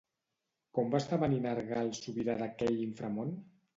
[0.77, 3.37] Com va esdevenir Nergal sobirà d'aquell inframon?